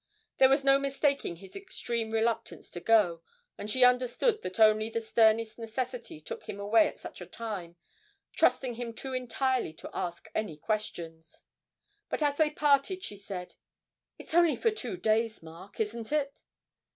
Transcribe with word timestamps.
There 0.39 0.49
was 0.49 0.63
no 0.63 0.79
mistaking 0.79 1.35
his 1.35 1.55
extreme 1.55 2.09
reluctance 2.09 2.71
to 2.71 2.79
go, 2.79 3.21
and 3.55 3.69
she 3.69 3.83
understood 3.83 4.41
that 4.41 4.59
only 4.59 4.89
the 4.89 4.99
sternest 4.99 5.59
necessity 5.59 6.19
took 6.19 6.45
him 6.49 6.59
away 6.59 6.87
at 6.87 6.97
such 6.99 7.21
a 7.21 7.27
time, 7.27 7.75
trusting 8.33 8.73
him 8.73 8.95
too 8.95 9.13
entirely 9.13 9.73
to 9.73 9.91
ask 9.93 10.27
any 10.33 10.57
questions. 10.57 11.43
But 12.09 12.23
as 12.23 12.37
they 12.37 12.49
parted 12.49 13.03
she 13.03 13.15
said, 13.15 13.53
'It's 14.17 14.33
only 14.33 14.55
for 14.55 14.71
two 14.71 14.97
days, 14.97 15.43
Mark, 15.43 15.79
isn't 15.79 16.11
it?' 16.11 16.33